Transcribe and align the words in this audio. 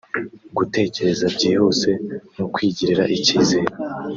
gutekereza 0.57 1.25
byihuse 1.35 1.89
no 2.35 2.45
kwigirira 2.53 3.03
icyizere 3.17 3.71